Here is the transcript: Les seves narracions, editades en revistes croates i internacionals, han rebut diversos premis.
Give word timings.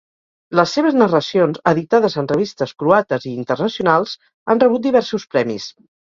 Les 0.59 0.71
seves 0.77 0.95
narracions, 1.01 1.59
editades 1.71 2.15
en 2.21 2.29
revistes 2.31 2.73
croates 2.85 3.29
i 3.33 3.35
internacionals, 3.43 4.17
han 4.51 4.65
rebut 4.67 4.89
diversos 4.89 5.29
premis. 5.37 5.71